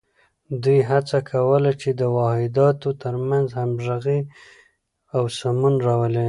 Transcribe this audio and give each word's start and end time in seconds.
دوی 0.63 0.79
هڅه 0.89 1.17
کوله 1.29 1.71
چې 1.81 1.89
د 1.99 2.01
واحداتو 2.17 2.89
تر 3.03 3.13
منځ 3.29 3.47
همغږي 3.59 4.19
او 5.15 5.23
سمون 5.39 5.73
راولي. 5.87 6.19